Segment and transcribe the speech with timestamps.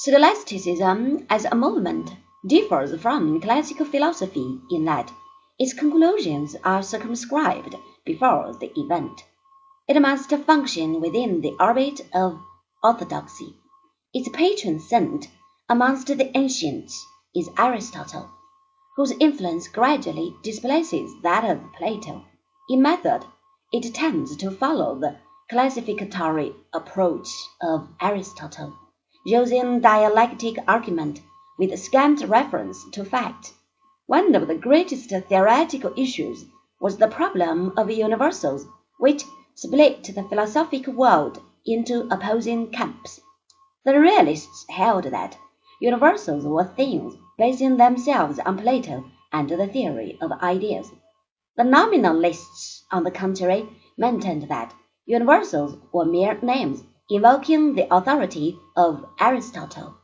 [0.00, 2.12] Scholasticism as a movement
[2.46, 5.10] differs from classical philosophy in that
[5.58, 7.74] its conclusions are circumscribed
[8.04, 9.24] before the event.
[9.88, 12.38] It must function within the orbit of
[12.80, 13.56] orthodoxy.
[14.14, 15.30] Its patron saint
[15.68, 17.04] amongst the ancients
[17.34, 18.30] is Aristotle,
[18.94, 22.24] whose influence gradually displaces that of Plato.
[22.70, 23.24] In method,
[23.72, 25.16] it tends to follow the
[25.50, 27.30] classificatory approach
[27.60, 28.78] of Aristotle
[29.24, 31.20] using dialectic argument
[31.58, 33.52] with scant reference to fact.
[34.06, 36.44] One of the greatest theoretical issues
[36.80, 38.64] was the problem of universals,
[38.98, 39.24] which
[39.54, 43.20] split the philosophic world into opposing camps.
[43.84, 45.36] The realists held that
[45.80, 50.90] universals were things basing themselves on Plato and the theory of ideas.
[51.56, 54.74] The nominalists, on the contrary, maintained that
[55.06, 59.96] universals were mere names invoking the authority of Aristotle.